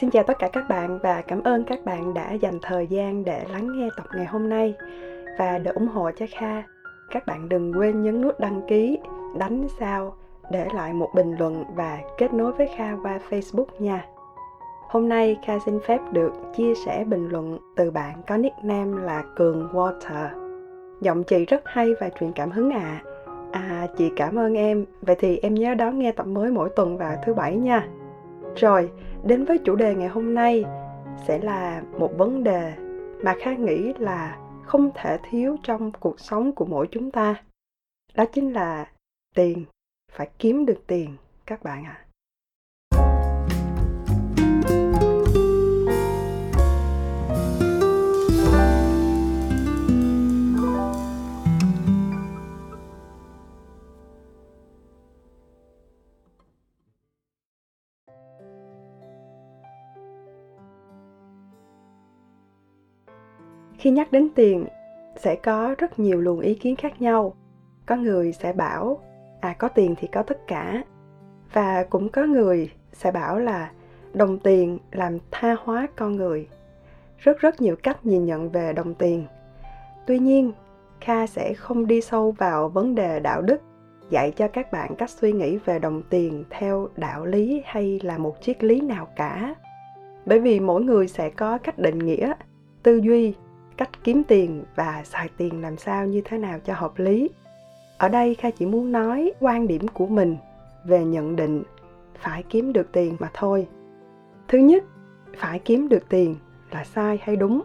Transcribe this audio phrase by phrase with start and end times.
[0.00, 3.24] Xin chào tất cả các bạn và cảm ơn các bạn đã dành thời gian
[3.24, 4.74] để lắng nghe tập ngày hôm nay
[5.38, 6.62] và để ủng hộ cho Kha.
[7.10, 8.98] Các bạn đừng quên nhấn nút đăng ký,
[9.38, 10.14] đánh sao,
[10.50, 14.06] để lại một bình luận và kết nối với Kha qua Facebook nha.
[14.88, 19.24] Hôm nay Kha xin phép được chia sẻ bình luận từ bạn có nickname là
[19.36, 20.28] Cường Water.
[21.00, 23.02] Giọng chị rất hay và truyền cảm hứng ạ.
[23.52, 23.60] À.
[23.60, 24.84] à, chị cảm ơn em.
[25.02, 27.88] Vậy thì em nhớ đón nghe tập mới mỗi tuần vào thứ bảy nha.
[28.56, 28.92] Rồi,
[29.24, 30.64] đến với chủ đề ngày hôm nay
[31.26, 32.74] sẽ là một vấn đề
[33.22, 37.42] mà Kha nghĩ là không thể thiếu trong cuộc sống của mỗi chúng ta.
[38.14, 38.92] Đó chính là
[39.34, 39.64] tiền,
[40.12, 41.98] phải kiếm được tiền các bạn ạ.
[41.98, 42.04] À.
[63.84, 64.66] khi nhắc đến tiền,
[65.16, 67.34] sẽ có rất nhiều luồng ý kiến khác nhau.
[67.86, 69.00] Có người sẽ bảo
[69.40, 70.82] à có tiền thì có tất cả.
[71.52, 73.70] Và cũng có người sẽ bảo là,
[74.14, 76.48] đồng tiền làm tha hóa con người.
[77.18, 79.26] Rất rất nhiều cách nhìn nhận về đồng tiền.
[80.06, 80.52] Tuy nhiên,
[81.00, 83.60] kha sẽ không đi sâu vào vấn đề đạo đức,
[84.10, 88.18] dạy cho các bạn cách suy nghĩ về đồng tiền theo đạo lý hay là
[88.18, 89.54] một triết lý nào cả.
[90.26, 92.32] Bởi vì mỗi người sẽ có cách định nghĩa,
[92.82, 93.34] tư duy
[93.76, 97.30] cách kiếm tiền và xài tiền làm sao như thế nào cho hợp lý.
[97.98, 100.36] Ở đây, kha chỉ muốn nói quan điểm của mình
[100.84, 101.62] về nhận định
[102.18, 103.68] phải kiếm được tiền mà thôi.
[104.48, 104.84] Thứ nhất,
[105.36, 106.36] phải kiếm được tiền
[106.70, 107.62] là sai hay đúng?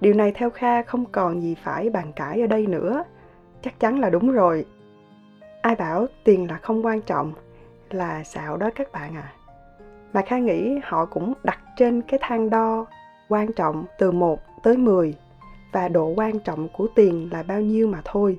[0.00, 3.04] Điều này theo kha không còn gì phải bàn cãi ở đây nữa.
[3.62, 4.66] Chắc chắn là đúng rồi.
[5.62, 7.32] Ai bảo tiền là không quan trọng
[7.90, 9.32] là xạo đó các bạn à.
[10.12, 12.86] Mà kha nghĩ họ cũng đặt trên cái thang đo
[13.28, 15.14] quan trọng từ 1 tới 10
[15.72, 18.38] và độ quan trọng của tiền là bao nhiêu mà thôi.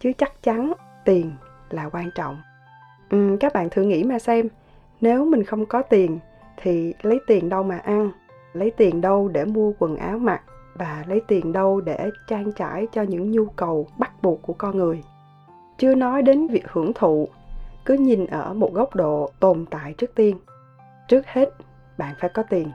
[0.00, 0.72] Chứ chắc chắn
[1.04, 1.32] tiền
[1.70, 2.36] là quan trọng.
[3.10, 4.48] Ừ, các bạn thử nghĩ mà xem,
[5.00, 6.18] nếu mình không có tiền
[6.56, 8.10] thì lấy tiền đâu mà ăn,
[8.52, 10.42] lấy tiền đâu để mua quần áo mặc
[10.74, 14.76] và lấy tiền đâu để trang trải cho những nhu cầu bắt buộc của con
[14.76, 15.02] người.
[15.78, 17.28] Chưa nói đến việc hưởng thụ,
[17.84, 20.36] cứ nhìn ở một góc độ tồn tại trước tiên.
[21.08, 21.48] Trước hết,
[21.98, 22.68] bạn phải có tiền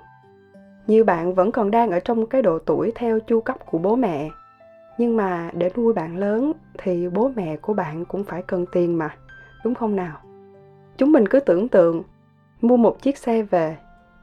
[0.89, 3.95] như bạn vẫn còn đang ở trong cái độ tuổi theo chu cấp của bố
[3.95, 4.29] mẹ.
[4.97, 8.97] Nhưng mà để nuôi bạn lớn thì bố mẹ của bạn cũng phải cần tiền
[8.97, 9.15] mà,
[9.63, 10.17] đúng không nào?
[10.97, 12.03] Chúng mình cứ tưởng tượng,
[12.61, 13.77] mua một chiếc xe về,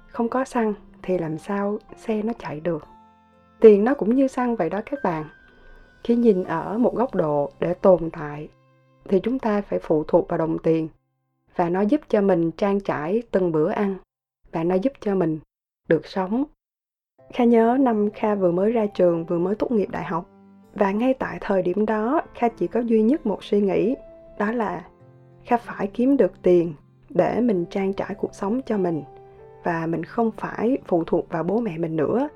[0.07, 2.85] không có xăng thì làm sao xe nó chạy được?
[3.61, 5.25] Tiền nó cũng như xăng vậy đó các bạn.
[6.05, 8.49] Khi nhìn ở một góc độ để tồn tại
[9.09, 10.89] thì chúng ta phải phụ thuộc vào đồng tiền.
[11.57, 13.97] Và nó giúp cho mình trang trải từng bữa ăn.
[14.53, 15.39] Và nó giúp cho mình
[15.89, 16.45] được sống
[17.33, 20.27] Kha nhớ năm Kha vừa mới ra trường, vừa mới tốt nghiệp đại học.
[20.75, 23.97] Và ngay tại thời điểm đó, Kha chỉ có duy nhất một suy nghĩ,
[24.39, 24.85] đó là
[25.45, 26.73] Kha phải kiếm được tiền
[27.09, 29.03] để mình trang trải cuộc sống cho mình
[29.65, 32.29] và mình không phải phụ thuộc vào bố mẹ mình nữa.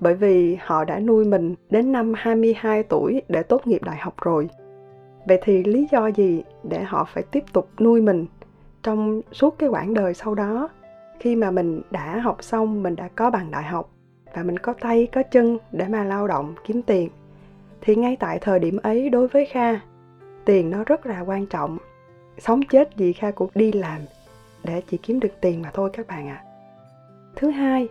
[0.00, 4.14] Bởi vì họ đã nuôi mình đến năm 22 tuổi để tốt nghiệp đại học
[4.22, 4.48] rồi.
[5.26, 8.26] Vậy thì lý do gì để họ phải tiếp tục nuôi mình
[8.82, 10.68] trong suốt cái quãng đời sau đó
[11.20, 13.93] khi mà mình đã học xong, mình đã có bằng đại học
[14.34, 17.08] và mình có tay, có chân để mà lao động, kiếm tiền.
[17.80, 19.80] Thì ngay tại thời điểm ấy, đối với kha,
[20.44, 21.78] tiền nó rất là quan trọng.
[22.38, 24.00] Sống chết gì kha cũng đi làm
[24.64, 26.44] để chỉ kiếm được tiền mà thôi các bạn ạ.
[26.44, 26.46] À.
[27.36, 27.88] thứ hai,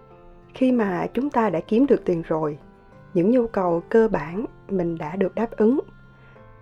[0.54, 2.58] khi mà chúng ta đã kiếm được tiền rồi,
[3.14, 5.80] những nhu cầu cơ bản mình đã được đáp ứng,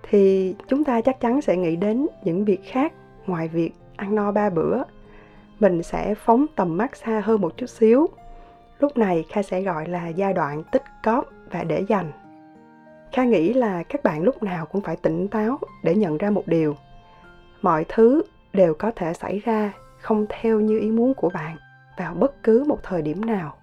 [0.03, 2.94] thì chúng ta chắc chắn sẽ nghĩ đến những việc khác
[3.28, 4.84] ngoài việc ăn no ba bữa.
[5.59, 8.08] Mình sẽ phóng tầm mắt xa hơn một chút xíu.
[8.81, 12.12] Lúc này Kha sẽ gọi là giai đoạn tích cóp và để dành.
[13.12, 16.44] Kha nghĩ là các bạn lúc nào cũng phải tỉnh táo để nhận ra một
[16.46, 16.75] điều.
[17.62, 18.22] Mọi thứ
[18.53, 21.58] đều có thể xảy ra không theo như ý muốn của bạn
[21.97, 23.53] vào bất cứ một thời điểm nào.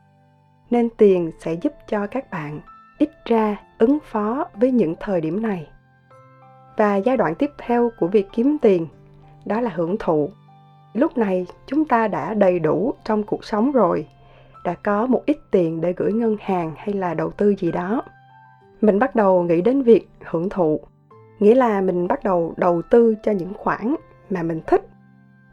[0.70, 2.60] Nên tiền sẽ giúp cho các bạn
[2.98, 5.68] ít ra ứng phó với những thời điểm này.
[6.76, 8.86] Và giai đoạn tiếp theo của việc kiếm tiền,
[9.44, 10.30] đó là hưởng thụ.
[10.94, 14.06] Lúc này chúng ta đã đầy đủ trong cuộc sống rồi
[14.68, 18.02] đã có một ít tiền để gửi ngân hàng hay là đầu tư gì đó.
[18.80, 20.80] Mình bắt đầu nghĩ đến việc hưởng thụ,
[21.38, 23.94] nghĩa là mình bắt đầu đầu tư cho những khoản
[24.30, 24.88] mà mình thích,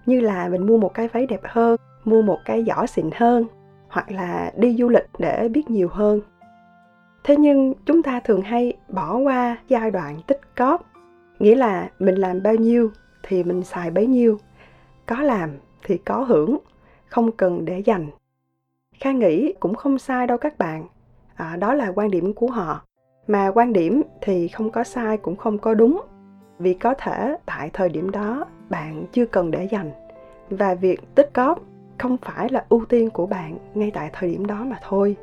[0.05, 3.45] như là mình mua một cái váy đẹp hơn, mua một cái giỏ xịn hơn,
[3.87, 6.21] hoặc là đi du lịch để biết nhiều hơn.
[7.23, 10.85] Thế nhưng chúng ta thường hay bỏ qua giai đoạn tích cóp,
[11.39, 12.91] nghĩa là mình làm bao nhiêu
[13.23, 14.39] thì mình xài bấy nhiêu,
[15.05, 15.49] có làm
[15.83, 16.57] thì có hưởng,
[17.07, 18.07] không cần để dành
[18.99, 20.87] kha nghĩ cũng không sai đâu các bạn.
[21.35, 22.81] À, đó là quan điểm của họ.
[23.27, 26.01] Mà quan điểm thì không có sai cũng không có đúng.
[26.59, 29.91] Vì có thể tại thời điểm đó bạn chưa cần để dành.
[30.49, 31.59] Và việc tích góp
[31.97, 35.15] không phải là ưu tiên của bạn ngay tại thời điểm đó mà thôi.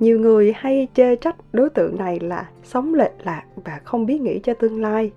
[0.00, 4.20] Nhiều người hay chê trách đối tượng này là sống lệch lạc và không biết
[4.20, 5.12] nghĩ cho tương lai.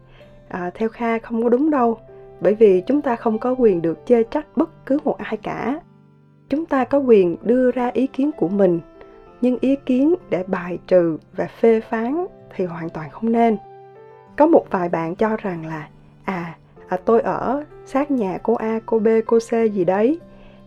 [0.47, 1.97] À, theo kha không có đúng đâu.
[2.41, 5.79] Bởi vì chúng ta không có quyền được chê trách bất cứ một ai cả
[6.55, 8.79] chúng ta có quyền đưa ra ý kiến của mình
[9.41, 12.25] nhưng ý kiến để bài trừ và phê phán
[12.55, 13.57] thì hoàn toàn không nên.
[14.37, 15.87] Có một vài bạn cho rằng là
[16.23, 16.57] à,
[16.87, 20.19] à tôi ở sát nhà cô a cô b cô c gì đấy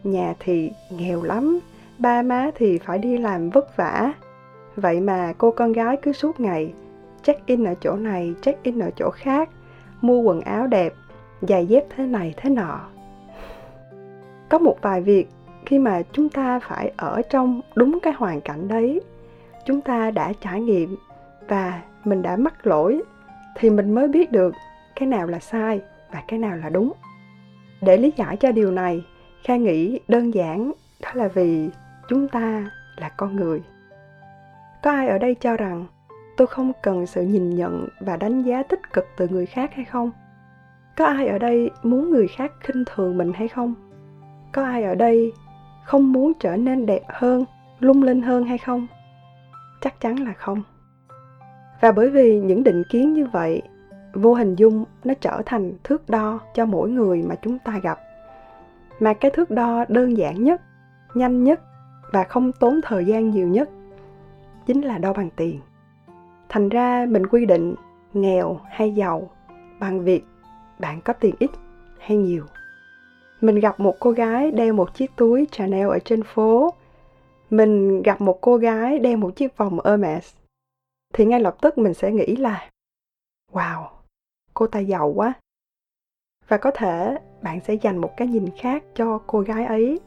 [0.05, 1.58] nhà thì nghèo lắm
[1.99, 4.12] ba má thì phải đi làm vất vả.
[4.76, 6.73] Vậy mà cô con gái cứ suốt ngày
[7.23, 9.49] check in ở chỗ này check in ở chỗ khác
[10.00, 10.94] mua quần áo đẹp
[11.41, 12.81] giày dép thế này thế nọ.
[14.49, 15.29] Có một vài việc
[15.69, 19.00] khi mà chúng ta phải ở trong đúng cái hoàn cảnh đấy,
[19.67, 20.97] chúng ta đã trải nghiệm
[21.49, 23.03] và mình đã mắc lỗi,
[23.56, 24.55] thì mình mới biết được
[24.97, 25.81] cái nào là sai
[26.12, 26.93] và cái nào là đúng.
[27.82, 29.05] Để lý giải cho điều này,
[29.44, 30.73] kha nghĩ đơn giản
[31.03, 31.70] đó là vì
[32.09, 33.62] chúng ta là con người.
[34.82, 35.87] Có ai ở đây cho rằng
[36.37, 39.85] tôi không cần sự nhìn nhận và đánh giá tích cực từ người khác hay
[39.85, 40.11] không?
[40.97, 43.75] Có ai ở đây muốn người khác khinh thường mình hay không?
[44.53, 45.32] Có ai ở đây
[45.88, 47.44] không muốn trở nên đẹp hơn,
[47.81, 48.87] lung linh hơn hay không?
[49.81, 50.62] Chắc chắn là không.
[51.81, 53.62] Và bởi vì những định kiến như vậy,
[54.12, 57.99] vô hình dung nó trở thành thước đo cho mỗi người mà chúng ta gặp.
[59.00, 60.62] Mà cái thước đo đơn giản nhất,
[61.14, 61.61] nhanh nhất
[62.12, 63.70] và không tốn thời gian nhiều nhất
[64.67, 65.61] chính là đo bằng tiền.
[66.49, 67.75] Thành ra mình quy định,
[68.12, 69.31] nghèo hay giàu,
[69.81, 70.25] bằng việc
[70.79, 71.50] bạn có tiền ít
[71.99, 72.44] hay nhiều
[73.40, 76.75] mình gặp một cô gái đeo một chiếc túi chanel ở trên phố.
[77.50, 80.35] Mình gặp một cô gái đeo một chiếc vòng hermes.
[81.14, 82.70] Thì ngay lập tức mình sẽ nghĩ là,
[83.52, 83.85] wow,
[84.55, 85.32] cô ta giàu quá.
[86.49, 90.00] Và có thể bạn sẽ dành một cái nhìn khác cho cô gái ấy.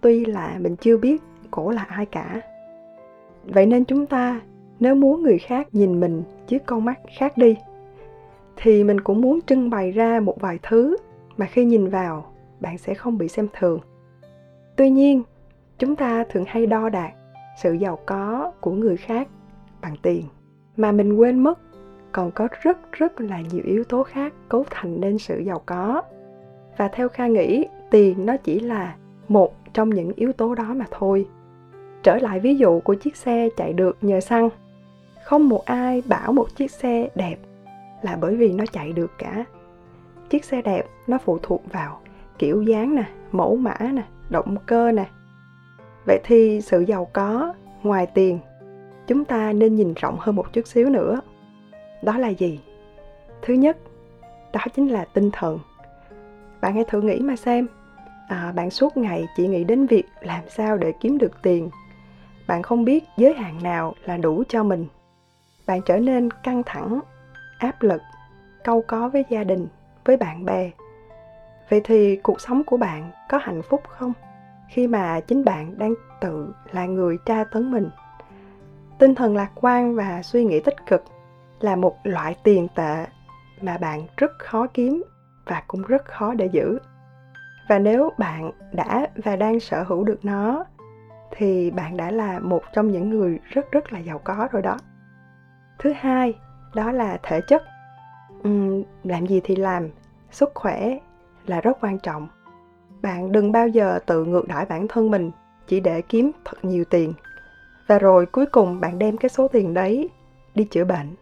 [0.00, 2.40] Tuy là mình chưa biết cổ là ai cả.
[3.44, 4.40] Vậy nên chúng ta,
[4.80, 7.56] nếu muốn người khác nhìn mình chiếc con mắt khác đi,
[8.56, 10.96] thì mình cũng muốn trưng bày ra một vài thứ
[11.36, 13.80] mà khi nhìn vào bạn sẽ không bị xem thường.
[14.76, 15.22] Tuy nhiên,
[15.78, 17.12] chúng ta thường hay đo đạc
[17.62, 19.28] sự giàu có của người khác
[19.80, 20.24] bằng tiền.
[20.76, 21.58] Mà mình quên mất,
[22.12, 26.02] còn có rất rất là nhiều yếu tố khác cấu thành nên sự giàu có.
[26.76, 28.94] Và theo kha nghĩ, tiền nó chỉ là
[29.28, 31.26] một trong những yếu tố đó mà thôi.
[32.02, 34.48] Trở lại ví dụ của chiếc xe chạy được nhờ xăng.
[35.24, 37.36] Không một ai bảo một chiếc xe đẹp
[38.02, 39.44] là bởi vì nó chạy được cả.
[40.30, 42.00] Chiếc xe đẹp nó phụ thuộc vào
[42.38, 45.06] kiểu dáng nè mẫu mã nè động cơ nè.
[46.06, 48.38] Vậy thì sự giàu có ngoài tiền
[49.06, 51.20] chúng ta nên nhìn rộng hơn một chút xíu nữa.
[52.02, 52.60] Đó là gì?
[53.42, 53.76] Thứ nhất
[54.52, 55.58] đó chính là tinh thần.
[56.60, 57.66] Bạn hãy thử nghĩ mà xem.
[58.28, 61.70] À, bạn suốt ngày chỉ nghĩ đến việc làm sao để kiếm được tiền.
[62.46, 64.86] Bạn không biết giới hạn nào là đủ cho mình.
[65.66, 67.00] Bạn trở nên căng thẳng
[67.58, 68.02] áp lực
[68.64, 69.66] câu có với gia đình
[70.04, 70.70] với bạn bè
[71.70, 74.12] vậy thì cuộc sống của bạn có hạnh phúc không?
[74.68, 77.90] Khi mà chính bạn đang tự là người tra tấn mình.
[78.98, 81.04] Tinh thần lạc quan và suy nghĩ tích cực
[81.60, 83.06] là một loại tiền tệ
[83.62, 85.04] mà bạn rất khó kiếm
[85.46, 86.78] và cũng rất khó để giữ.
[87.68, 90.64] Và nếu bạn đã và đang sở hữu được nó
[91.30, 94.76] thì bạn đã là một trong những người rất rất là giàu có rồi đó.
[95.78, 96.38] Thứ hai
[96.74, 97.62] đó là thể chất.
[98.48, 99.88] Uhm, làm gì thì làm
[100.30, 100.98] sức khỏe
[101.50, 102.28] là rất quan trọng.
[103.02, 105.30] Bạn đừng bao giờ tự ngược đãi bản thân mình
[105.66, 107.12] chỉ để kiếm thật nhiều tiền.
[107.86, 110.08] Và rồi cuối cùng bạn đem cái số tiền đấy
[110.54, 111.14] đi chữa bệnh.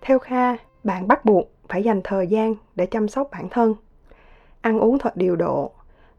[0.00, 3.74] Theo kha, bạn bắt buộc phải dành thời gian để chăm sóc bản thân,
[4.60, 5.72] ăn uống thật điều độ,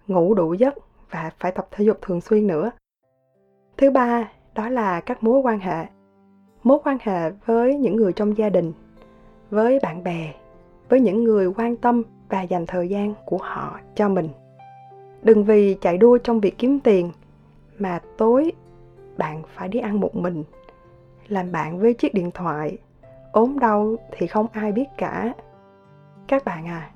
[0.07, 0.73] ngủ đủ giấc
[1.11, 2.71] và phải tập thể dục thường xuyên nữa.
[3.77, 5.85] Thứ ba, đó là các mối quan hệ.
[6.63, 8.73] Mối quan hệ với những người trong gia đình,
[9.49, 10.33] với bạn bè,
[10.89, 14.29] với những người quan tâm và dành thời gian của họ cho mình.
[15.21, 17.11] Đừng vì chạy đua trong việc kiếm tiền
[17.79, 18.51] mà tối
[19.17, 20.43] bạn phải đi ăn một mình,
[21.27, 22.77] làm bạn với chiếc điện thoại,
[23.31, 25.33] ốm đau thì không ai biết cả.
[26.27, 26.89] Các bạn à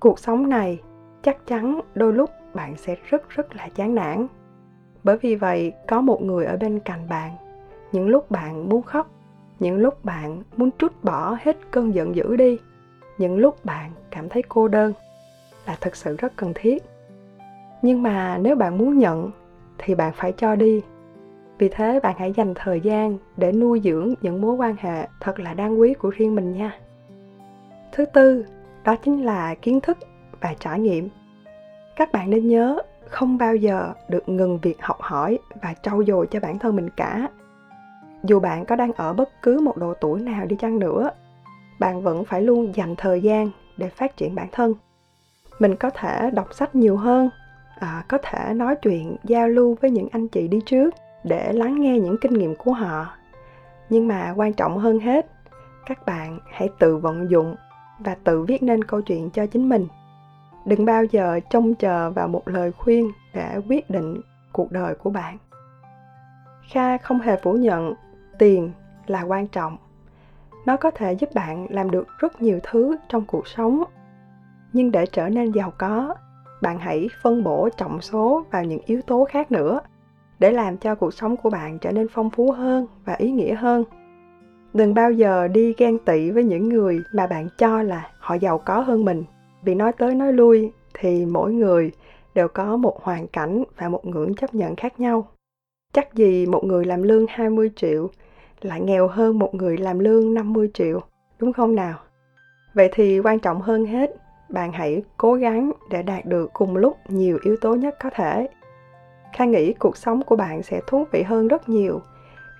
[0.00, 0.80] cuộc sống này
[1.22, 4.26] chắc chắn đôi lúc bạn sẽ rất rất là chán nản.
[5.04, 7.36] Bởi vì vậy, có một người ở bên cạnh bạn,
[7.92, 9.10] những lúc bạn muốn khóc,
[9.60, 12.58] những lúc bạn muốn trút bỏ hết cơn giận dữ đi
[13.22, 14.92] những lúc bạn cảm thấy cô đơn
[15.66, 16.82] là thực sự rất cần thiết.
[17.82, 19.30] Nhưng mà nếu bạn muốn nhận
[19.78, 20.82] thì bạn phải cho đi.
[21.58, 25.40] Vì thế bạn hãy dành thời gian để nuôi dưỡng những mối quan hệ thật
[25.40, 26.78] là đáng quý của riêng mình nha.
[27.92, 28.44] Thứ tư,
[28.84, 29.98] đó chính là kiến thức
[30.40, 31.08] và trải nghiệm.
[31.96, 36.26] Các bạn nên nhớ không bao giờ được ngừng việc học hỏi và trau dồi
[36.30, 37.28] cho bản thân mình cả.
[38.24, 41.10] Dù bạn có đang ở bất cứ một độ tuổi nào đi chăng nữa
[41.78, 44.74] bạn vẫn phải luôn dành thời gian để phát triển bản thân.
[45.58, 47.30] Mình có thể đọc sách nhiều hơn
[47.78, 51.80] à, có thể nói chuyện giao lưu với những anh chị đi trước để lắng
[51.80, 53.06] nghe những kinh nghiệm của họ.
[53.90, 55.26] Nhưng mà quan trọng hơn hết
[55.86, 57.56] các bạn hãy tự vận dụng
[57.98, 59.86] và tự viết nên câu chuyện cho chính mình.
[60.64, 64.20] Đừng bao giờ trông chờ vào một lời khuyên để quyết định
[64.52, 65.38] cuộc đời của bạn.
[66.70, 67.94] Kha không hề phủ nhận
[68.38, 68.72] tiền
[69.06, 69.76] là quan trọng
[70.66, 73.82] nó có thể giúp bạn làm được rất nhiều thứ trong cuộc sống.
[74.72, 76.14] Nhưng để trở nên giàu có,
[76.62, 79.80] bạn hãy phân bổ trọng số vào những yếu tố khác nữa,
[80.38, 83.54] để làm cho cuộc sống của bạn trở nên phong phú hơn và ý nghĩa
[83.54, 83.84] hơn.
[84.74, 88.58] Đừng bao giờ đi ghen tị với những người mà bạn cho là họ giàu
[88.58, 89.24] có hơn mình.
[89.62, 91.92] Vì nói tới nói lui thì mỗi người
[92.34, 95.28] đều có một hoàn cảnh và một ngưỡng chấp nhận khác nhau.
[95.92, 98.10] Chắc gì một người làm lương 20 triệu
[98.64, 101.00] lại nghèo hơn một người làm lương 50 triệu,
[101.38, 101.94] đúng không nào?
[102.74, 104.10] Vậy thì quan trọng hơn hết,
[104.48, 108.48] bạn hãy cố gắng để đạt được cùng lúc nhiều yếu tố nhất có thể.
[109.32, 112.00] Kha nghĩ cuộc sống của bạn sẽ thú vị hơn rất nhiều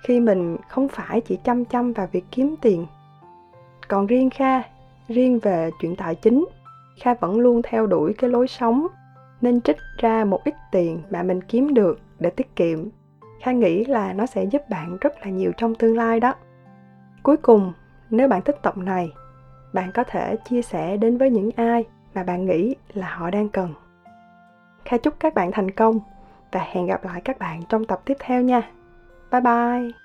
[0.03, 2.85] khi mình không phải chỉ chăm chăm vào việc kiếm tiền.
[3.87, 4.61] Còn riêng Kha,
[5.07, 6.45] riêng về chuyện tài chính,
[7.01, 8.87] Kha vẫn luôn theo đuổi cái lối sống
[9.41, 12.79] nên trích ra một ít tiền mà mình kiếm được để tiết kiệm
[13.43, 16.35] kha nghĩ là nó sẽ giúp bạn rất là nhiều trong tương lai đó.
[17.23, 17.73] Cuối cùng,
[18.09, 19.11] nếu bạn thích tập này,
[19.73, 23.49] bạn có thể chia sẻ đến với những ai mà bạn nghĩ là họ đang
[23.49, 23.73] cần.
[24.85, 25.99] Kha chúc các bạn thành công
[26.51, 28.61] và hẹn gặp lại các bạn trong tập tiếp theo nha.
[29.31, 30.02] Bye bye.